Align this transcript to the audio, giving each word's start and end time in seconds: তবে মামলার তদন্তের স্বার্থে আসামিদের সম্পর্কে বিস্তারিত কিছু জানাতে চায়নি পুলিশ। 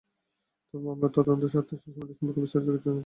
তবে 0.69 0.83
মামলার 0.87 1.11
তদন্তের 1.17 1.51
স্বার্থে 1.53 1.73
আসামিদের 1.77 2.15
সম্পর্কে 2.19 2.41
বিস্তারিত 2.43 2.65
কিছু 2.65 2.67
জানাতে 2.67 2.85
চায়নি 2.85 2.89
পুলিশ। 2.93 2.99